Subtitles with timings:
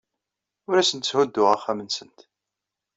[0.67, 2.19] Ur asent-tthudduɣ axxam-nsent.